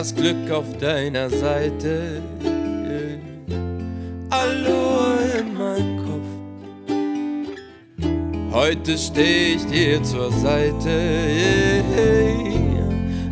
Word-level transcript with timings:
das 0.00 0.14
Glück 0.14 0.50
auf 0.50 0.78
deiner 0.78 1.28
Seite. 1.28 2.22
Aloha 4.30 5.18
in 5.38 5.52
meinem 5.52 5.98
Kopf. 6.06 6.30
Heute 8.50 8.96
steh 8.96 9.56
ich 9.56 9.66
dir 9.66 10.02
zur 10.02 10.32
Seite. 10.32 11.84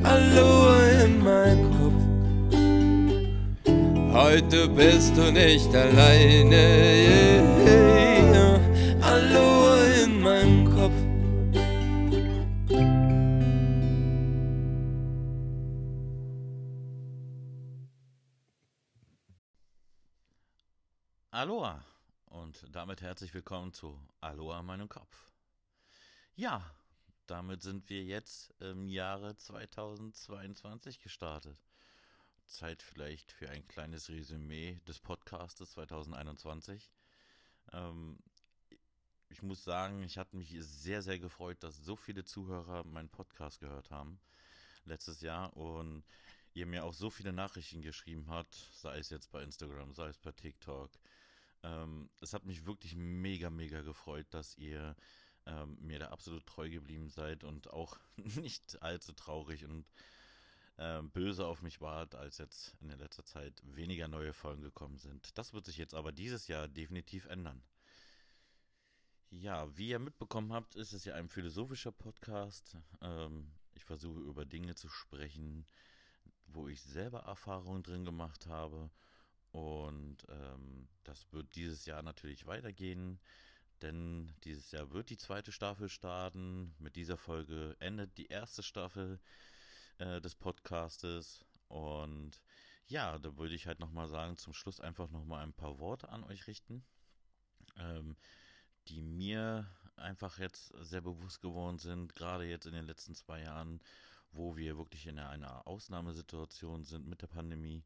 Aloha 0.03 0.79
in 1.07 1.25
meinem 1.25 1.71
Kopf. 1.79 2.03
Heute 4.13 4.69
bist 4.69 5.17
du 5.17 5.33
nicht 5.33 5.75
alleine. 5.75 7.39
Aloha 21.39 21.81
und 22.31 22.67
damit 22.75 23.01
herzlich 23.01 23.33
willkommen 23.33 23.73
zu 23.73 23.97
Aloha 24.21 24.61
meinem 24.61 24.89
Kopf. 24.89 25.31
Ja, 26.35 26.69
damit 27.29 27.63
sind 27.63 27.89
wir 27.91 28.03
jetzt 28.03 28.53
im 28.61 28.89
Jahre 28.89 29.37
2022 29.37 31.01
gestartet. 31.01 31.57
Zeit 32.47 32.83
vielleicht 32.83 33.31
für 33.31 33.49
ein 33.51 33.65
kleines 33.69 34.09
Resümee 34.09 34.81
des 34.89 34.99
Podcastes 34.99 35.71
2021. 35.75 36.91
Ähm, 37.73 38.19
ich 39.29 39.41
muss 39.41 39.63
sagen, 39.63 40.03
ich 40.03 40.19
hatte 40.19 40.35
mich 40.35 40.57
sehr, 40.59 41.03
sehr 41.03 41.21
gefreut, 41.21 41.63
dass 41.63 41.77
so 41.77 41.95
viele 41.95 42.25
Zuhörer 42.25 42.83
meinen 42.83 43.11
Podcast 43.11 43.61
gehört 43.61 43.93
haben 43.93 44.19
letztes 44.87 45.21
Jahr 45.21 45.57
und 45.57 46.03
ihr 46.55 46.67
mir 46.67 46.85
auch 46.85 46.95
so 46.95 47.11
viele 47.11 47.33
Nachrichten 47.33 47.81
geschrieben 47.81 48.27
habt, 48.29 48.57
sei 48.73 48.99
es 48.99 49.11
jetzt 49.11 49.31
bei 49.31 49.41
Instagram, 49.45 49.95
sei 49.95 50.09
es 50.09 50.19
bei 50.19 50.33
TikTok, 50.33 50.91
ähm, 51.63 52.11
es 52.21 52.33
hat 52.33 52.45
mich 52.45 52.67
wirklich 52.67 52.95
mega, 52.97 53.51
mega 53.51 53.81
gefreut, 53.83 54.27
dass 54.31 54.57
ihr 54.57 54.97
ähm, 55.47 55.79
mir 55.81 55.99
da 55.99 56.09
absolut 56.09 56.47
treu 56.47 56.69
geblieben 56.69 57.09
seid 57.09 57.45
und 57.45 57.71
auch 57.71 57.99
nicht 58.17 58.81
allzu 58.83 59.13
traurig 59.13 59.65
und 59.65 59.87
äh, 60.77 61.03
böse 61.03 61.47
auf 61.47 61.63
mich 61.63 61.81
wart, 61.81 62.15
als 62.15 62.39
jetzt 62.39 62.77
in 62.81 62.89
der 62.89 62.99
letzter 62.99 63.25
Zeit 63.25 63.61
weniger 63.65 64.09
neue 64.09 64.33
Folgen 64.33 64.63
gekommen 64.63 64.99
sind. 64.99 65.37
Das 65.37 65.53
wird 65.53 65.65
sich 65.65 65.77
jetzt 65.77 65.95
aber 65.95 66.13
dieses 66.13 66.49
Jahr 66.49 66.69
definitiv 66.69 67.27
ändern. 67.27 67.63
Ja, 69.31 69.77
wie 69.77 69.89
ihr 69.89 69.99
mitbekommen 69.99 70.53
habt, 70.53 70.75
ist 70.75 70.93
es 70.93 71.05
ja 71.05 71.15
ein 71.15 71.29
philosophischer 71.29 71.93
Podcast. 71.93 72.79
Ähm, 73.03 73.53
ich 73.75 73.85
versuche 73.85 74.21
über 74.21 74.47
Dinge 74.47 74.75
zu 74.75 74.89
sprechen, 74.89 75.67
wo 76.47 76.69
ich 76.69 76.83
selber 76.83 77.21
Erfahrungen 77.21 77.83
drin 77.83 78.05
gemacht 78.05 78.47
habe 78.47 78.91
und 79.53 80.19
ähm, 80.29 80.89
das 81.05 81.33
wird 81.33 81.55
dieses 81.55 81.87
Jahr 81.87 82.03
natürlich 82.03 82.47
weitergehen, 82.47 83.19
denn 83.83 84.35
dieses 84.45 84.71
Jahr 84.73 84.91
wird 84.91 85.11
die 85.11 85.17
zweite 85.17 85.53
Staffel 85.53 85.89
starten. 85.89 86.75
Mit 86.79 86.97
dieser 86.97 87.17
Folge 87.17 87.77
endet 87.79 88.17
die 88.19 88.27
erste 88.27 88.63
Staffel 88.63 89.21
äh, 89.99 90.21
des 90.21 90.35
Podcastes. 90.35 91.45
Und 91.69 92.43
ja, 92.89 93.19
da 93.19 93.37
würde 93.37 93.55
ich 93.55 93.67
halt 93.67 93.79
nochmal 93.79 94.09
sagen, 94.09 94.37
zum 94.37 94.53
Schluss 94.53 94.81
einfach 94.81 95.11
nochmal 95.11 95.43
ein 95.43 95.53
paar 95.53 95.79
Worte 95.79 96.09
an 96.09 96.25
euch 96.25 96.47
richten, 96.47 96.85
ähm, 97.77 98.17
die 98.89 99.03
mir 99.03 99.67
einfach 99.97 100.39
jetzt 100.39 100.73
sehr 100.81 101.01
bewusst 101.01 101.41
geworden 101.41 101.79
sind, 101.79 102.15
gerade 102.15 102.45
jetzt 102.45 102.67
in 102.67 102.73
den 102.73 102.87
letzten 102.87 103.15
zwei 103.15 103.43
Jahren, 103.43 103.81
wo 104.33 104.57
wir 104.57 104.77
wirklich 104.77 105.07
in 105.07 105.19
einer 105.19 105.67
Ausnahmesituation 105.67 106.85
sind 106.85 107.07
mit 107.07 107.23
der 107.23 107.27
Pandemie. 107.27 107.85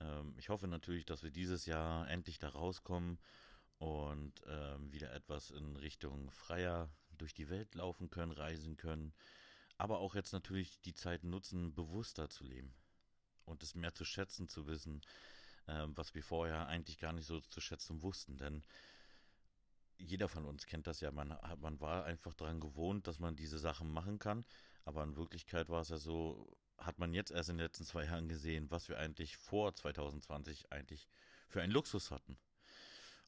Ähm, 0.00 0.34
ich 0.36 0.48
hoffe 0.48 0.68
natürlich, 0.68 1.04
dass 1.04 1.22
wir 1.22 1.30
dieses 1.30 1.66
Jahr 1.66 2.08
endlich 2.08 2.38
da 2.38 2.48
rauskommen 2.48 3.18
und 3.78 4.42
ähm, 4.46 4.92
wieder 4.92 5.12
etwas 5.12 5.50
in 5.50 5.76
Richtung 5.76 6.30
freier 6.30 6.90
durch 7.16 7.34
die 7.34 7.48
Welt 7.48 7.74
laufen 7.74 8.10
können, 8.10 8.32
reisen 8.32 8.76
können, 8.76 9.12
aber 9.76 9.98
auch 9.98 10.14
jetzt 10.14 10.32
natürlich 10.32 10.80
die 10.80 10.94
Zeit 10.94 11.24
nutzen, 11.24 11.74
bewusster 11.74 12.28
zu 12.28 12.44
leben 12.44 12.74
und 13.44 13.62
es 13.62 13.74
mehr 13.74 13.94
zu 13.94 14.04
schätzen 14.04 14.48
zu 14.48 14.66
wissen, 14.66 15.02
ähm, 15.68 15.96
was 15.96 16.14
wir 16.14 16.22
vorher 16.22 16.66
eigentlich 16.66 16.98
gar 16.98 17.12
nicht 17.12 17.26
so 17.26 17.40
zu 17.40 17.60
schätzen 17.60 18.02
wussten, 18.02 18.36
denn 18.36 18.62
jeder 19.98 20.28
von 20.28 20.44
uns 20.44 20.66
kennt 20.66 20.86
das 20.86 21.00
ja, 21.00 21.10
man, 21.10 21.36
man 21.60 21.80
war 21.80 22.04
einfach 22.04 22.34
daran 22.34 22.60
gewohnt, 22.60 23.06
dass 23.06 23.18
man 23.18 23.36
diese 23.36 23.58
Sachen 23.58 23.92
machen 23.92 24.18
kann, 24.18 24.44
aber 24.84 25.02
in 25.02 25.16
Wirklichkeit 25.16 25.68
war 25.68 25.82
es 25.82 25.88
ja 25.88 25.98
so, 25.98 26.56
hat 26.78 26.98
man 26.98 27.12
jetzt 27.12 27.30
erst 27.30 27.50
in 27.50 27.56
den 27.56 27.64
letzten 27.64 27.84
zwei 27.84 28.04
Jahren 28.04 28.28
gesehen, 28.28 28.70
was 28.70 28.88
wir 28.88 28.98
eigentlich 28.98 29.36
vor 29.36 29.74
2020 29.74 30.72
eigentlich 30.72 31.08
für 31.48 31.62
einen 31.62 31.72
Luxus 31.72 32.10
hatten. 32.10 32.38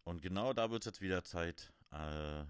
Und 0.05 0.23
genau 0.23 0.53
da 0.53 0.71
wird 0.71 0.83
es 0.83 0.87
jetzt 0.87 1.01
wieder 1.01 1.25
Zeit, 1.25 1.73
äh, 1.93 2.45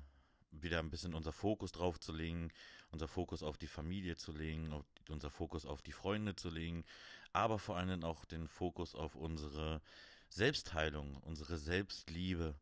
wieder 0.50 0.78
ein 0.78 0.90
bisschen 0.90 1.14
unser 1.14 1.32
Fokus 1.32 1.72
drauf 1.72 1.98
zu 1.98 2.12
legen, 2.12 2.50
unser 2.90 3.08
Fokus 3.08 3.42
auf 3.42 3.56
die 3.56 3.66
Familie 3.66 4.16
zu 4.16 4.32
legen, 4.32 4.72
auf, 4.72 4.84
unser 5.08 5.30
Fokus 5.30 5.64
auf 5.64 5.82
die 5.82 5.92
Freunde 5.92 6.36
zu 6.36 6.50
legen, 6.50 6.84
aber 7.32 7.58
vor 7.58 7.76
allem 7.76 8.04
auch 8.04 8.24
den 8.24 8.48
Fokus 8.48 8.94
auf 8.94 9.14
unsere 9.14 9.80
Selbstheilung, 10.28 11.16
unsere 11.22 11.58
Selbstliebe 11.58 12.54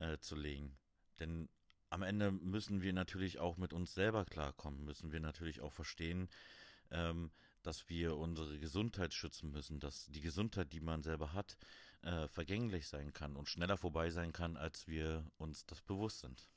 äh, 0.00 0.18
zu 0.18 0.36
legen. 0.36 0.76
Denn 1.20 1.48
am 1.90 2.02
Ende 2.02 2.30
müssen 2.30 2.82
wir 2.82 2.92
natürlich 2.92 3.38
auch 3.38 3.56
mit 3.56 3.72
uns 3.72 3.94
selber 3.94 4.24
klarkommen, 4.24 4.84
müssen 4.84 5.12
wir 5.12 5.20
natürlich 5.20 5.60
auch 5.60 5.72
verstehen, 5.72 6.28
ähm, 6.90 7.30
dass 7.62 7.88
wir 7.88 8.16
unsere 8.16 8.58
Gesundheit 8.58 9.14
schützen 9.14 9.50
müssen, 9.50 9.80
dass 9.80 10.06
die 10.06 10.20
Gesundheit, 10.20 10.72
die 10.72 10.80
man 10.80 11.02
selber 11.02 11.32
hat, 11.32 11.56
äh, 12.02 12.28
vergänglich 12.28 12.88
sein 12.88 13.12
kann 13.12 13.36
und 13.36 13.48
schneller 13.48 13.76
vorbei 13.76 14.10
sein 14.10 14.32
kann, 14.32 14.56
als 14.56 14.86
wir 14.86 15.24
uns 15.36 15.66
das 15.66 15.82
bewusst 15.82 16.20
sind. 16.20 16.48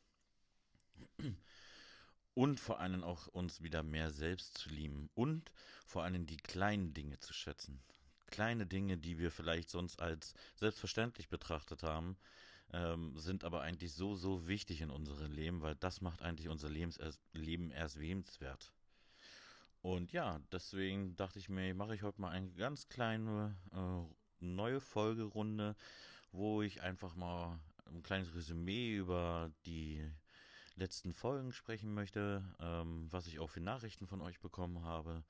Und 2.34 2.60
vor 2.60 2.80
allem 2.80 3.04
auch 3.04 3.28
uns 3.28 3.62
wieder 3.62 3.84
mehr 3.84 4.12
selbst 4.12 4.58
zu 4.58 4.70
lieben 4.70 5.10
und 5.16 5.52
vor 5.86 6.04
allem 6.04 6.26
die 6.26 6.38
kleinen 6.38 6.94
Dinge 6.94 7.20
zu 7.20 7.34
schätzen. 7.34 7.84
Kleine 8.28 8.66
Dinge, 8.66 8.98
die 8.98 9.18
wir 9.18 9.32
vielleicht 9.32 9.70
sonst 9.70 10.00
als 10.02 10.34
selbstverständlich 10.56 11.28
betrachtet 11.28 11.84
haben, 11.84 12.16
ähm, 12.72 13.18
sind 13.18 13.44
aber 13.44 13.62
eigentlich 13.62 13.94
so, 13.94 14.16
so 14.16 14.48
wichtig 14.48 14.80
in 14.82 14.92
unserem 14.92 15.32
Leben, 15.32 15.62
weil 15.62 15.76
das 15.76 16.00
macht 16.00 16.22
eigentlich 16.22 16.48
unser 16.48 16.70
Lebens 16.70 17.00
Leben 17.34 17.72
erst 17.72 17.98
lebenswert. 17.98 18.72
Und 19.82 20.12
ja, 20.12 20.40
deswegen 20.52 21.16
dachte 21.16 21.40
ich 21.40 21.50
mir, 21.50 21.74
mache 21.74 21.96
ich 21.96 22.04
heute 22.04 22.22
mal 22.22 22.30
eine 22.30 22.52
ganz 22.52 22.88
kleine 22.88 23.56
äh, 23.74 24.44
neue 24.44 24.80
Folgerunde, 24.80 25.76
wo 26.32 26.62
ich 26.62 26.82
einfach 26.82 27.16
mal 27.16 27.60
ein 27.86 28.04
kleines 28.04 28.34
Resümee 28.36 28.96
über 28.96 29.52
die 29.66 30.08
letzten 30.76 31.14
Folgen 31.14 31.52
sprechen 31.52 31.94
möchte, 31.94 32.44
ähm, 32.60 33.08
was 33.12 33.28
ich 33.28 33.40
auch 33.40 33.50
für 33.50 33.60
Nachrichten 33.60 34.08
von 34.08 34.22
euch 34.22 34.40
bekommen 34.40 34.84
habe. 34.84 35.24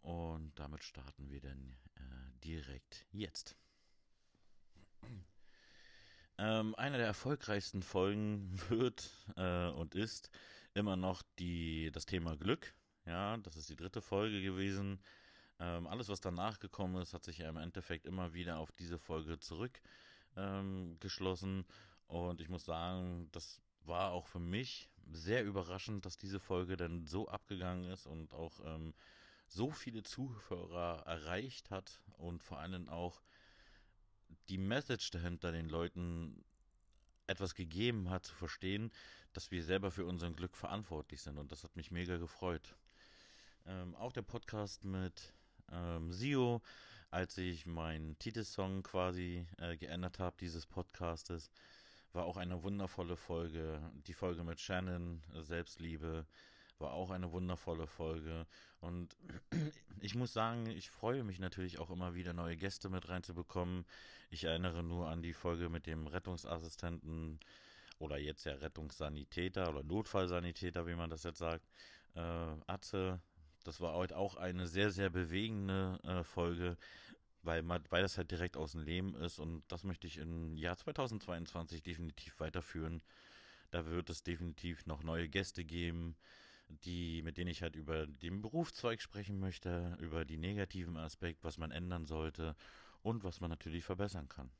Und 0.00 0.52
damit 0.58 0.82
starten 0.82 1.30
wir 1.30 1.40
dann 1.40 1.76
äh, 1.96 2.40
direkt 2.42 3.06
jetzt. 3.10 3.56
Ähm, 6.36 6.74
eine 6.74 6.96
der 6.96 7.06
erfolgreichsten 7.06 7.82
Folgen 7.82 8.58
wird 8.68 9.10
äh, 9.36 9.68
und 9.68 9.94
ist 9.94 10.30
immer 10.74 10.96
noch 10.96 11.22
die, 11.38 11.90
das 11.92 12.06
Thema 12.06 12.36
Glück. 12.36 12.74
Ja, 13.06 13.36
das 13.38 13.56
ist 13.56 13.68
die 13.68 13.76
dritte 13.76 14.00
Folge 14.00 14.40
gewesen. 14.40 15.00
Ähm, 15.60 15.86
alles, 15.86 16.08
was 16.08 16.20
danach 16.20 16.58
gekommen 16.58 17.00
ist, 17.02 17.14
hat 17.14 17.22
sich 17.24 17.38
ja 17.38 17.48
im 17.48 17.56
Endeffekt 17.56 18.06
immer 18.06 18.34
wieder 18.34 18.58
auf 18.58 18.72
diese 18.72 18.98
Folge 18.98 19.38
zurückgeschlossen. 19.38 21.58
Ähm, 21.58 21.64
und 22.06 22.40
ich 22.40 22.48
muss 22.48 22.64
sagen, 22.64 23.28
das 23.32 23.60
war 23.84 24.12
auch 24.12 24.26
für 24.26 24.40
mich 24.40 24.88
sehr 25.12 25.44
überraschend, 25.44 26.06
dass 26.06 26.16
diese 26.16 26.40
Folge 26.40 26.76
dann 26.76 27.06
so 27.06 27.28
abgegangen 27.28 27.90
ist 27.90 28.06
und 28.06 28.32
auch 28.34 28.60
ähm, 28.64 28.94
so 29.46 29.70
viele 29.70 30.02
Zuhörer 30.02 31.02
erreicht 31.06 31.70
hat 31.70 32.00
und 32.16 32.42
vor 32.42 32.58
allem 32.58 32.88
auch 32.88 33.22
die 34.48 34.58
Message 34.58 35.10
dahinter 35.10 35.52
den 35.52 35.68
Leuten 35.68 36.44
etwas 37.26 37.54
gegeben 37.54 38.10
hat 38.10 38.26
zu 38.26 38.34
verstehen, 38.34 38.90
dass 39.32 39.50
wir 39.50 39.62
selber 39.62 39.90
für 39.90 40.04
unser 40.04 40.30
Glück 40.30 40.56
verantwortlich 40.56 41.22
sind. 41.22 41.38
Und 41.38 41.52
das 41.52 41.64
hat 41.64 41.76
mich 41.76 41.90
mega 41.90 42.16
gefreut. 42.16 42.76
Auch 44.04 44.12
der 44.12 44.20
Podcast 44.20 44.84
mit 44.84 45.32
ähm, 45.72 46.12
Sio, 46.12 46.60
als 47.10 47.38
ich 47.38 47.64
meinen 47.64 48.18
Titelsong 48.18 48.82
quasi 48.82 49.46
äh, 49.56 49.78
geändert 49.78 50.18
habe, 50.18 50.36
dieses 50.38 50.66
Podcastes, 50.66 51.50
war 52.12 52.26
auch 52.26 52.36
eine 52.36 52.62
wundervolle 52.62 53.16
Folge. 53.16 53.80
Die 54.06 54.12
Folge 54.12 54.44
mit 54.44 54.60
Shannon, 54.60 55.22
äh, 55.34 55.40
Selbstliebe, 55.40 56.26
war 56.78 56.92
auch 56.92 57.08
eine 57.08 57.32
wundervolle 57.32 57.86
Folge. 57.86 58.46
Und 58.82 59.16
ich 60.02 60.14
muss 60.14 60.34
sagen, 60.34 60.66
ich 60.66 60.90
freue 60.90 61.24
mich 61.24 61.38
natürlich 61.38 61.78
auch 61.78 61.88
immer 61.88 62.14
wieder 62.14 62.34
neue 62.34 62.58
Gäste 62.58 62.90
mit 62.90 63.08
reinzubekommen. 63.08 63.86
Ich 64.28 64.44
erinnere 64.44 64.82
nur 64.82 65.08
an 65.08 65.22
die 65.22 65.32
Folge 65.32 65.70
mit 65.70 65.86
dem 65.86 66.08
Rettungsassistenten 66.08 67.40
oder 67.98 68.18
jetzt 68.18 68.44
ja 68.44 68.52
Rettungssanitäter 68.52 69.70
oder 69.70 69.82
Notfallsanitäter, 69.82 70.86
wie 70.86 70.94
man 70.94 71.08
das 71.08 71.22
jetzt 71.22 71.38
sagt. 71.38 71.64
Äh, 72.14 72.20
Atze, 72.66 73.22
das 73.64 73.80
war 73.80 73.94
heute 73.94 74.16
auch 74.16 74.36
eine 74.36 74.66
sehr, 74.66 74.90
sehr 74.90 75.10
bewegende 75.10 75.98
äh, 76.04 76.22
Folge, 76.22 76.76
weil, 77.42 77.66
weil 77.68 78.02
das 78.02 78.16
halt 78.16 78.30
direkt 78.30 78.56
aus 78.56 78.72
dem 78.72 78.82
Leben 78.82 79.14
ist 79.16 79.38
und 79.38 79.62
das 79.68 79.84
möchte 79.84 80.06
ich 80.06 80.18
im 80.18 80.56
Jahr 80.56 80.76
2022 80.76 81.82
definitiv 81.82 82.38
weiterführen. 82.40 83.02
Da 83.70 83.86
wird 83.86 84.08
es 84.10 84.22
definitiv 84.22 84.86
noch 84.86 85.02
neue 85.02 85.28
Gäste 85.28 85.64
geben, 85.64 86.16
die, 86.68 87.22
mit 87.22 87.36
denen 87.36 87.50
ich 87.50 87.62
halt 87.62 87.76
über 87.76 88.06
den 88.06 88.40
Berufszweig 88.40 89.00
sprechen 89.02 89.38
möchte, 89.38 89.96
über 90.00 90.24
die 90.24 90.38
negativen 90.38 90.96
Aspekte, 90.96 91.44
was 91.44 91.58
man 91.58 91.70
ändern 91.70 92.06
sollte 92.06 92.54
und 93.02 93.24
was 93.24 93.40
man 93.40 93.50
natürlich 93.50 93.84
verbessern 93.84 94.28
kann. 94.28 94.50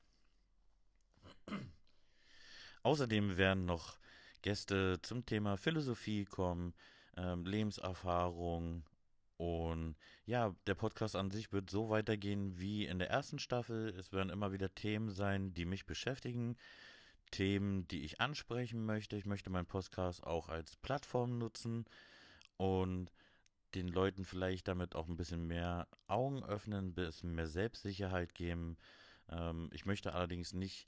Außerdem 2.83 3.37
werden 3.37 3.65
noch 3.65 3.99
Gäste 4.43 5.01
zum 5.01 5.25
Thema 5.25 5.57
Philosophie 5.57 6.27
kommen, 6.27 6.75
ähm, 7.17 7.47
Lebenserfahrung 7.47 8.85
und 9.37 9.97
ja, 10.27 10.55
der 10.67 10.75
Podcast 10.75 11.17
an 11.17 11.31
sich 11.31 11.53
wird 11.53 11.71
so 11.71 11.91
weitergehen 11.91 12.59
wie 12.59 12.87
in 12.87 12.99
der 12.99 13.11
ersten 13.11 13.39
Staffel. 13.39 13.89
Es 13.99 14.13
werden 14.13 14.31
immer 14.31 14.53
wieder 14.53 14.75
Themen 14.75 15.11
sein, 15.11 15.55
die 15.55 15.65
mich 15.65 15.87
beschäftigen, 15.87 16.57
Themen, 17.31 17.89
die 17.89 18.05
ich 18.05 18.21
ansprechen 18.21 18.85
möchte. 18.85 19.17
Ich 19.17 19.27
möchte 19.27 19.51
meinen 19.51 19.67
Podcast 19.67 20.25
auch 20.25 20.49
als 20.49 20.77
Plattform 20.77 21.39
nutzen 21.39 21.85
und 22.57 23.11
den 23.75 23.89
Leuten 23.89 24.25
vielleicht 24.25 24.69
damit 24.69 24.95
auch 24.95 25.09
ein 25.09 25.17
bisschen 25.17 25.47
mehr 25.47 25.89
Augen 26.07 26.45
öffnen, 26.45 26.89
ein 26.89 26.95
bisschen 26.95 27.35
mehr 27.35 27.49
Selbstsicherheit 27.49 28.35
geben. 28.35 28.77
Ähm, 29.29 29.69
ich 29.73 29.85
möchte 29.85 30.15
allerdings 30.15 30.53
nicht, 30.53 30.87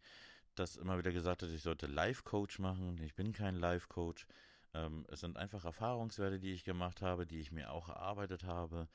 dass 0.54 0.76
immer 0.76 0.98
wieder 0.98 1.12
gesagt 1.12 1.42
wird, 1.42 1.52
ich 1.52 1.62
sollte 1.62 1.86
Life-Coach 1.86 2.60
machen. 2.60 2.98
Ich 3.02 3.14
bin 3.14 3.32
kein 3.32 3.56
Life-Coach. 3.56 4.26
Ähm, 4.76 5.06
es 5.08 5.20
sind 5.20 5.36
einfach 5.36 5.64
Erfahrungswerte, 5.64 6.38
die 6.38 6.52
ich 6.52 6.64
gemacht 6.64 7.02
habe, 7.02 7.26
die 7.26 7.40
ich 7.40 7.50
mir 7.50 7.72
auch 7.72 7.88
erarbeitet 7.88 8.44
habe. 8.44 8.88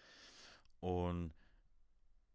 Und 0.80 1.34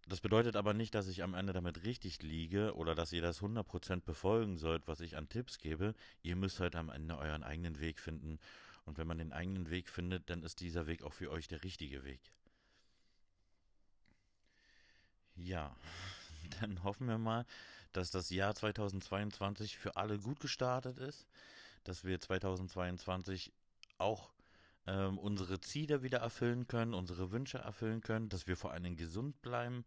das 0.09 0.21
bedeutet 0.21 0.57
aber 0.57 0.75
nicht, 0.75 0.95
dass 0.95 1.09
ich 1.09 1.23
am 1.23 1.35
Ende 1.35 1.53
damit 1.53 1.85
richtig 1.85 2.23
liege 2.23 2.75
oder 2.75 2.95
dass 2.95 3.13
ihr 3.13 3.23
das 3.23 3.41
100% 3.41 4.03
befolgen 4.03 4.57
sollt, 4.57 4.87
was 4.87 5.01
ich 5.01 5.17
an 5.17 5.29
Tipps 5.29 5.59
gebe. 5.59 5.95
Ihr 6.23 6.37
müsst 6.37 6.61
halt 6.61 6.77
am 6.77 6.91
Ende 6.91 7.19
euren 7.19 7.43
eigenen 7.43 7.81
Weg 7.81 8.01
finden. 8.01 8.39
Und 8.85 8.99
wenn 8.99 9.07
man 9.07 9.19
den 9.19 9.33
eigenen 9.33 9.71
Weg 9.71 9.89
findet, 9.89 10.31
dann 10.31 10.43
ist 10.43 10.61
dieser 10.61 10.87
Weg 10.87 11.03
auch 11.03 11.13
für 11.13 11.31
euch 11.31 11.49
der 11.49 11.65
richtige 11.65 12.05
Weg. 12.05 12.21
Ja, 15.37 15.77
dann 16.61 16.83
hoffen 16.83 17.09
wir 17.09 17.19
mal, 17.19 17.45
dass 17.93 18.11
das 18.11 18.31
Jahr 18.31 18.55
2022 18.55 19.77
für 19.77 19.97
alle 19.97 20.19
gut 20.19 20.41
gestartet 20.41 20.99
ist, 20.99 21.27
dass 21.89 22.05
wir 22.05 22.21
2022 22.21 23.53
auch 23.99 24.33
ähm, 24.87 25.19
unsere 25.19 25.61
Ziele 25.61 26.03
wieder 26.03 26.19
erfüllen 26.19 26.67
können, 26.67 26.95
unsere 26.95 27.31
Wünsche 27.31 27.59
erfüllen 27.59 28.01
können, 28.01 28.29
dass 28.29 28.47
wir 28.47 28.57
vor 28.57 28.73
allem 28.73 28.97
gesund 28.97 29.41
bleiben, 29.43 29.85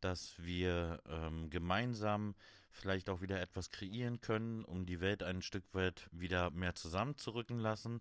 dass 0.00 0.34
wir 0.38 1.00
ähm, 1.08 1.50
gemeinsam 1.50 2.34
vielleicht 2.70 3.10
auch 3.10 3.20
wieder 3.20 3.40
etwas 3.40 3.70
kreieren 3.70 4.20
können, 4.20 4.64
um 4.64 4.86
die 4.86 5.00
Welt 5.00 5.22
ein 5.22 5.42
Stück 5.42 5.64
weit 5.72 6.08
wieder 6.10 6.50
mehr 6.50 6.74
zusammenzurücken 6.74 7.58
lassen. 7.58 8.00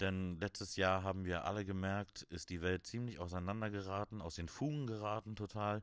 Denn 0.00 0.38
letztes 0.40 0.76
Jahr 0.76 1.02
haben 1.02 1.24
wir 1.24 1.44
alle 1.44 1.64
gemerkt, 1.64 2.22
ist 2.30 2.50
die 2.50 2.62
Welt 2.62 2.86
ziemlich 2.86 3.18
auseinandergeraten, 3.18 4.20
aus 4.20 4.36
den 4.36 4.48
Fugen 4.48 4.86
geraten 4.86 5.36
total. 5.36 5.82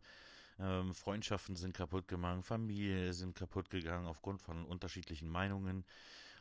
Ähm, 0.60 0.94
Freundschaften 0.94 1.56
sind 1.56 1.74
kaputt 1.74 2.08
gegangen, 2.08 2.44
Familie 2.44 3.14
sind 3.14 3.36
kaputt 3.36 3.70
gegangen 3.70 4.08
aufgrund 4.08 4.42
von 4.42 4.66
unterschiedlichen 4.66 5.28
Meinungen. 5.28 5.84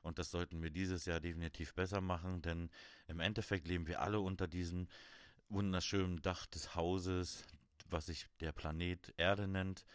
Und 0.05 0.19
das 0.19 0.31
sollten 0.31 0.63
wir 0.63 0.71
dieses 0.71 1.07
Jahr 1.07 1.19
definitiv 1.19 1.75
besser 1.75 2.03
machen, 2.03 2.43
denn 2.43 2.71
im 3.09 3.21
Endeffekt 3.21 3.67
leben 3.67 3.87
wir 3.87 4.03
alle 4.03 4.21
unter 4.21 4.47
diesem 4.47 4.87
wunderschönen 5.49 6.21
Dach 6.21 6.45
des 6.47 6.75
Hauses, 6.75 7.43
was 7.89 8.07
sich 8.07 8.27
der 8.41 8.53
Planet 8.53 9.15
Erde 9.17 9.49
nennt. 9.49 9.87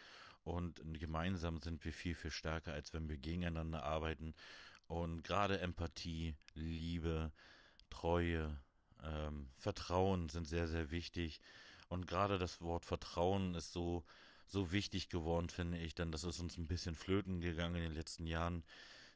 Und 0.44 0.82
gemeinsam 1.00 1.60
sind 1.60 1.86
wir 1.86 1.94
viel, 1.94 2.16
viel 2.16 2.32
stärker, 2.32 2.74
als 2.74 2.92
wenn 2.92 3.08
wir 3.08 3.18
gegeneinander 3.18 3.84
arbeiten. 3.84 4.34
Und 4.88 5.24
gerade 5.24 5.60
Empathie, 5.60 6.36
Liebe, 6.56 7.32
Treue, 7.92 8.60
ähm, 9.04 9.48
Vertrauen 9.58 10.30
sind 10.30 10.48
sehr, 10.48 10.68
sehr 10.68 10.90
wichtig. 10.90 11.40
Und 11.88 12.08
gerade 12.08 12.40
das 12.40 12.62
Wort 12.62 12.84
Vertrauen 12.84 13.54
ist 13.54 13.74
so, 13.74 14.04
so 14.48 14.72
wichtig 14.72 15.10
geworden, 15.10 15.50
finde 15.50 15.78
ich, 15.78 15.94
denn 15.94 16.12
das 16.12 16.24
ist 16.24 16.40
uns 16.40 16.58
ein 16.58 16.68
bisschen 16.68 16.96
flöten 16.96 17.42
gegangen 17.42 17.76
in 17.76 17.84
den 17.84 17.94
letzten 17.94 18.26
Jahren. 18.26 18.64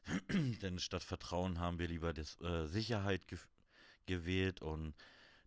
Denn 0.62 0.78
statt 0.78 1.02
Vertrauen 1.02 1.58
haben 1.58 1.78
wir 1.78 1.88
lieber 1.88 2.12
das, 2.12 2.40
äh, 2.40 2.66
Sicherheit 2.66 3.26
ge 3.28 3.38
gewählt 4.06 4.60
und 4.60 4.94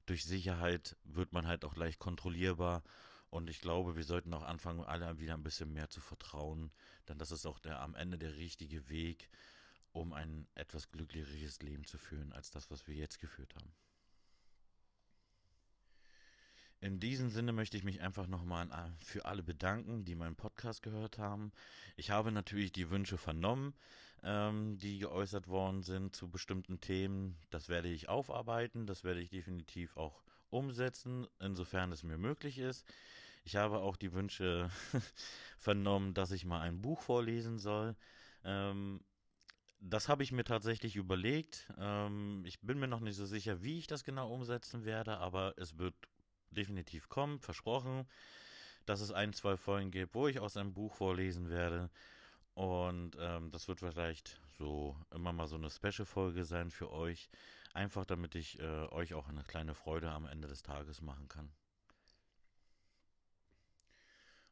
durch 0.07 0.25
Sicherheit 0.25 0.95
wird 1.03 1.31
man 1.31 1.45
halt 1.45 1.63
auch 1.63 1.75
leicht 1.75 1.99
kontrollierbar. 1.99 2.83
Und 3.29 3.49
ich 3.51 3.61
glaube, 3.61 3.95
wir 3.95 4.03
sollten 4.03 4.33
auch 4.33 4.41
anfangen, 4.41 4.83
alle 4.83 5.19
wieder 5.19 5.35
ein 5.35 5.43
bisschen 5.43 5.71
mehr 5.73 5.89
zu 5.89 6.01
vertrauen, 6.01 6.71
denn 7.07 7.19
das 7.19 7.29
ist 7.29 7.45
auch 7.45 7.59
der 7.59 7.81
am 7.81 7.93
Ende 7.93 8.17
der 8.17 8.35
richtige 8.35 8.89
Weg, 8.89 9.29
um 9.91 10.13
ein 10.13 10.47
etwas 10.55 10.89
glücklicheres 10.89 11.61
Leben 11.61 11.83
zu 11.85 11.99
führen, 11.99 12.33
als 12.33 12.49
das, 12.49 12.71
was 12.71 12.87
wir 12.87 12.95
jetzt 12.95 13.19
geführt 13.19 13.53
haben. 13.53 13.71
In 16.79 16.99
diesem 16.99 17.29
Sinne 17.29 17.53
möchte 17.53 17.75
ich 17.75 17.83
mich 17.83 18.01
einfach 18.01 18.27
nochmal 18.27 18.95
für 18.99 19.25
alle 19.25 19.43
bedanken, 19.43 20.05
die 20.05 20.15
meinen 20.15 20.35
Podcast 20.35 20.83
gehört 20.83 21.17
haben. 21.17 21.51
Ich 21.95 22.11
habe 22.11 22.31
natürlich 22.31 22.71
die 22.71 22.89
Wünsche 22.89 23.17
vernommen 23.17 23.73
ähm, 24.23 24.77
die 24.77 24.99
geäußert 24.99 25.47
worden 25.47 25.83
sind 25.83 26.15
zu 26.15 26.29
bestimmten 26.29 26.79
Themen. 26.79 27.37
Das 27.49 27.69
werde 27.69 27.89
ich 27.89 28.09
aufarbeiten, 28.09 28.85
das 28.87 29.03
werde 29.03 29.21
ich 29.21 29.29
definitiv 29.29 29.95
auch 29.97 30.23
umsetzen, 30.49 31.27
insofern 31.39 31.91
es 31.91 32.03
mir 32.03 32.17
möglich 32.17 32.57
ist. 32.59 32.85
Ich 33.43 33.55
habe 33.55 33.79
auch 33.79 33.95
die 33.95 34.13
Wünsche 34.13 34.69
vernommen, 35.57 36.13
dass 36.13 36.31
ich 36.31 36.45
mal 36.45 36.61
ein 36.61 36.81
Buch 36.81 37.01
vorlesen 37.01 37.59
soll. 37.59 37.95
Ähm, 38.43 39.01
das 39.79 40.09
habe 40.09 40.23
ich 40.23 40.31
mir 40.31 40.43
tatsächlich 40.43 40.95
überlegt. 40.95 41.71
Ähm, 41.77 42.43
ich 42.45 42.59
bin 42.61 42.79
mir 42.79 42.87
noch 42.87 42.99
nicht 42.99 43.15
so 43.15 43.25
sicher, 43.25 43.61
wie 43.61 43.77
ich 43.77 43.87
das 43.87 44.03
genau 44.03 44.33
umsetzen 44.33 44.85
werde, 44.85 45.17
aber 45.17 45.53
es 45.57 45.77
wird 45.77 45.95
definitiv 46.51 47.09
kommen, 47.09 47.39
versprochen, 47.39 48.07
dass 48.85 49.01
es 49.01 49.11
ein, 49.11 49.33
zwei 49.33 49.57
Folgen 49.57 49.91
gibt, 49.91 50.15
wo 50.15 50.27
ich 50.27 50.39
aus 50.39 50.57
einem 50.57 50.73
Buch 50.73 50.95
vorlesen 50.95 51.49
werde. 51.49 51.89
Und 52.57 53.15
ähm, 53.19 53.51
das 53.51 53.67
wird 53.67 53.81
vielleicht 53.81 54.41
so 54.57 54.97
immer 55.13 55.31
mal 55.31 55.47
so 55.47 55.57
eine 55.57 55.69
Special-Folge 55.69 56.43
sein 56.43 56.71
für 56.71 56.91
euch. 56.91 57.29
Einfach 57.75 58.03
damit 58.03 58.33
ich 58.33 58.59
äh, 58.59 58.87
euch 58.87 59.13
auch 59.13 59.29
eine 59.29 59.43
kleine 59.43 59.75
Freude 59.75 60.09
am 60.09 60.25
Ende 60.25 60.47
des 60.47 60.63
Tages 60.63 61.03
machen 61.03 61.27
kann. 61.27 61.51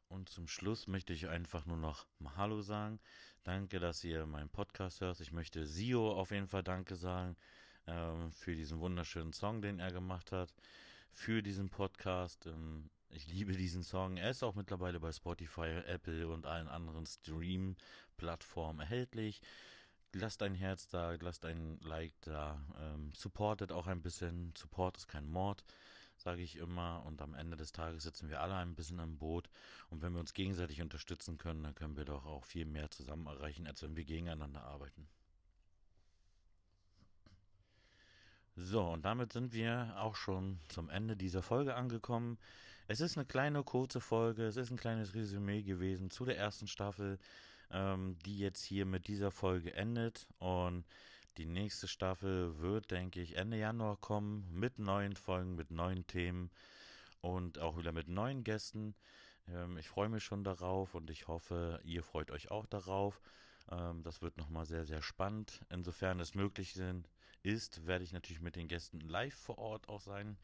Und 0.06 0.28
zum 0.28 0.46
Schluss 0.46 0.86
möchte 0.86 1.12
ich 1.12 1.26
einfach 1.26 1.66
nur 1.66 1.78
noch 1.78 2.06
Hallo 2.36 2.62
sagen. 2.62 3.00
Danke, 3.42 3.80
dass 3.80 4.04
ihr 4.04 4.24
meinen 4.24 4.50
Podcast 4.50 5.00
hört. 5.00 5.18
Ich 5.18 5.32
möchte 5.32 5.66
Sio 5.66 6.12
auf 6.12 6.30
jeden 6.30 6.46
Fall 6.46 6.62
Danke 6.62 6.94
sagen 6.94 7.36
ähm, 7.88 8.30
für 8.30 8.54
diesen 8.54 8.78
wunderschönen 8.78 9.32
Song, 9.32 9.62
den 9.62 9.80
er 9.80 9.90
gemacht 9.90 10.30
hat. 10.30 10.54
Für 11.10 11.42
diesen 11.42 11.70
Podcast. 11.70 12.46
Ähm, 12.46 12.88
ich 13.16 13.26
liebe 13.26 13.56
diesen 13.56 13.82
Song. 13.82 14.18
Er 14.18 14.30
ist 14.30 14.42
auch 14.42 14.54
mittlerweile 14.54 15.00
bei 15.00 15.10
Spotify, 15.10 15.82
Apple 15.86 16.28
und 16.28 16.44
allen 16.44 16.68
anderen 16.68 17.06
Stream-Plattformen 17.06 18.80
erhältlich. 18.80 19.40
Lasst 20.12 20.42
ein 20.42 20.54
Herz 20.54 20.88
da, 20.88 21.12
lasst 21.20 21.44
ein 21.44 21.78
Like 21.80 22.14
da. 22.20 22.60
Ähm, 22.78 23.12
supportet 23.14 23.72
auch 23.72 23.86
ein 23.86 24.02
bisschen. 24.02 24.52
Support 24.56 24.98
ist 24.98 25.08
kein 25.08 25.28
Mord, 25.28 25.64
sage 26.16 26.42
ich 26.42 26.56
immer. 26.56 27.04
Und 27.06 27.22
am 27.22 27.34
Ende 27.34 27.56
des 27.56 27.72
Tages 27.72 28.02
sitzen 28.02 28.28
wir 28.28 28.40
alle 28.40 28.54
ein 28.56 28.74
bisschen 28.74 28.98
im 28.98 29.18
Boot. 29.18 29.48
Und 29.90 30.02
wenn 30.02 30.12
wir 30.12 30.20
uns 30.20 30.34
gegenseitig 30.34 30.82
unterstützen 30.82 31.38
können, 31.38 31.62
dann 31.62 31.74
können 31.74 31.96
wir 31.96 32.04
doch 32.04 32.26
auch 32.26 32.44
viel 32.44 32.66
mehr 32.66 32.90
zusammen 32.90 33.26
erreichen, 33.26 33.66
als 33.66 33.82
wenn 33.82 33.96
wir 33.96 34.04
gegeneinander 34.04 34.62
arbeiten. 34.62 35.08
So, 38.58 38.82
und 38.84 39.04
damit 39.04 39.34
sind 39.34 39.52
wir 39.52 39.94
auch 39.98 40.16
schon 40.16 40.58
zum 40.68 40.88
Ende 40.88 41.14
dieser 41.14 41.42
Folge 41.42 41.74
angekommen. 41.74 42.38
Es 42.88 43.02
ist 43.02 43.18
eine 43.18 43.26
kleine, 43.26 43.62
kurze 43.62 44.00
Folge, 44.00 44.46
es 44.46 44.56
ist 44.56 44.70
ein 44.70 44.78
kleines 44.78 45.14
Resümee 45.14 45.62
gewesen 45.62 46.08
zu 46.10 46.24
der 46.24 46.38
ersten 46.38 46.66
Staffel, 46.66 47.18
ähm, 47.70 48.16
die 48.24 48.38
jetzt 48.38 48.64
hier 48.64 48.86
mit 48.86 49.08
dieser 49.08 49.30
Folge 49.30 49.74
endet. 49.74 50.26
Und 50.38 50.86
die 51.36 51.44
nächste 51.44 51.86
Staffel 51.86 52.58
wird, 52.58 52.90
denke 52.90 53.20
ich, 53.20 53.36
Ende 53.36 53.58
Januar 53.58 53.98
kommen 53.98 54.48
mit 54.50 54.78
neuen 54.78 55.16
Folgen, 55.16 55.54
mit 55.54 55.70
neuen 55.70 56.06
Themen 56.06 56.50
und 57.20 57.58
auch 57.58 57.76
wieder 57.76 57.92
mit 57.92 58.08
neuen 58.08 58.42
Gästen. 58.42 58.94
Ähm, 59.48 59.76
ich 59.76 59.88
freue 59.88 60.08
mich 60.08 60.24
schon 60.24 60.44
darauf 60.44 60.94
und 60.94 61.10
ich 61.10 61.28
hoffe, 61.28 61.78
ihr 61.84 62.02
freut 62.02 62.30
euch 62.30 62.50
auch 62.50 62.64
darauf. 62.64 63.20
Ähm, 63.70 64.02
das 64.02 64.22
wird 64.22 64.38
nochmal 64.38 64.64
sehr, 64.64 64.86
sehr 64.86 65.02
spannend. 65.02 65.60
Insofern 65.68 66.20
es 66.20 66.34
möglich 66.34 66.72
sind, 66.72 67.06
ist, 67.46 67.86
werde 67.86 68.04
ich 68.04 68.12
natürlich 68.12 68.42
mit 68.42 68.56
den 68.56 68.68
Gästen 68.68 69.00
live 69.00 69.34
vor 69.34 69.58
Ort 69.58 69.88
auch 69.88 70.00
sein 70.00 70.36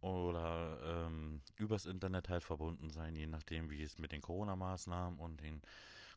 oder 0.00 1.06
ähm, 1.06 1.40
übers 1.56 1.86
Internet 1.86 2.28
halt 2.28 2.44
verbunden 2.44 2.90
sein, 2.90 3.16
je 3.16 3.26
nachdem, 3.26 3.70
wie 3.70 3.82
es 3.82 3.98
mit 3.98 4.12
den 4.12 4.20
Corona-Maßnahmen 4.20 5.18
und 5.18 5.40
den 5.40 5.62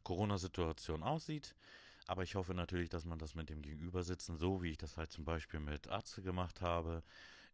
Corona-Situationen 0.04 1.04
aussieht. 1.04 1.56
Aber 2.08 2.24
ich 2.24 2.36
hoffe 2.36 2.54
natürlich, 2.54 2.89
dass 2.89 3.06
man 3.06 3.18
das 3.18 3.34
mit 3.34 3.50
dem 3.50 3.62
Gegenübersitzen, 3.62 4.38
so 4.38 4.62
wie 4.62 4.72
ich 4.72 4.77
das 4.77 4.98
halt 4.98 5.12
zum 5.12 5.24
Beispiel 5.25 5.60
mit 5.60 5.88
Arzt 5.88 6.22
gemacht 6.24 6.62
habe, 6.62 7.01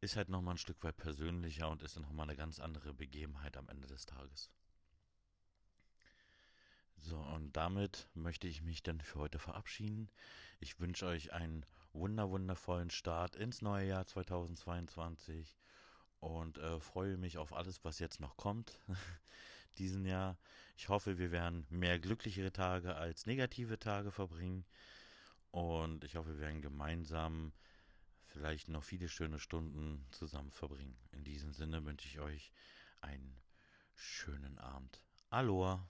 ist 0.01 0.15
halt 0.15 0.29
nochmal 0.29 0.55
ein 0.55 0.57
Stück 0.57 0.83
weit 0.83 0.97
persönlicher 0.97 1.69
und 1.69 1.83
ist 1.83 1.99
nochmal 1.99 2.27
eine 2.27 2.35
ganz 2.35 2.59
andere 2.59 2.93
Begebenheit 2.93 3.55
am 3.57 3.69
Ende 3.69 3.87
des 3.87 4.05
Tages. 4.05 4.49
So, 6.97 7.17
und 7.17 7.55
damit 7.55 8.07
möchte 8.13 8.47
ich 8.47 8.61
mich 8.61 8.83
dann 8.83 9.01
für 9.01 9.19
heute 9.19 9.39
verabschieden. 9.39 10.09
Ich 10.59 10.79
wünsche 10.79 11.05
euch 11.05 11.33
einen 11.33 11.65
wunder 11.93 12.29
wundervollen 12.29 12.89
Start 12.89 13.35
ins 13.35 13.61
neue 13.61 13.87
Jahr 13.87 14.05
2022 14.05 15.57
und 16.19 16.57
äh, 16.57 16.79
freue 16.79 17.17
mich 17.17 17.37
auf 17.37 17.53
alles, 17.53 17.83
was 17.83 17.99
jetzt 17.99 18.19
noch 18.19 18.37
kommt 18.37 18.79
diesen 19.77 20.05
Jahr. 20.05 20.37
Ich 20.77 20.89
hoffe, 20.89 21.17
wir 21.17 21.31
werden 21.31 21.65
mehr 21.69 21.99
glücklichere 21.99 22.51
Tage 22.51 22.95
als 22.95 23.25
negative 23.25 23.79
Tage 23.79 24.11
verbringen 24.11 24.65
und 25.51 26.03
ich 26.03 26.15
hoffe, 26.15 26.33
wir 26.35 26.39
werden 26.39 26.61
gemeinsam 26.61 27.53
vielleicht 28.25 28.69
noch 28.69 28.83
viele 28.83 29.09
schöne 29.09 29.39
Stunden 29.39 30.05
zusammen 30.11 30.51
verbringen. 30.51 30.97
In 31.11 31.23
diesem 31.23 31.51
Sinne 31.51 31.83
wünsche 31.83 32.07
ich 32.07 32.19
euch 32.19 32.51
einen 33.01 33.41
schönen 33.95 34.57
Abend. 34.57 35.03
Aloha! 35.29 35.89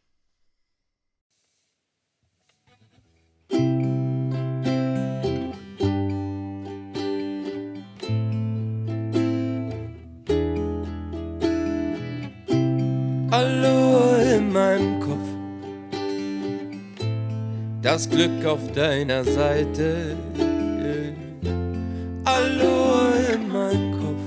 In 14.51 14.53
meinem 14.53 15.00
Kopf, 15.00 15.29
das 17.81 18.10
Glück 18.10 18.46
auf 18.46 18.60
deiner 18.74 19.24
Seite. 19.24 20.17
Hallo 22.25 23.13
in 23.34 23.48
meinem 23.48 23.91
Kopf, 23.93 24.24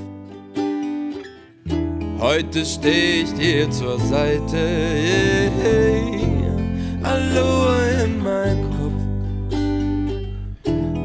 heute 2.21 2.65
steh 2.65 3.23
ich 3.23 3.35
dir 3.35 3.71
zur 3.71 3.99
Seite. 3.99 5.51
Hallo 7.03 7.75
in 8.03 8.23
meinem 8.23 8.71
Kopf, 8.79 9.03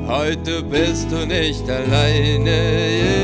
heute 0.07 0.63
bist 0.63 1.11
du 1.11 1.25
nicht 1.25 1.69
alleine. 1.69 3.19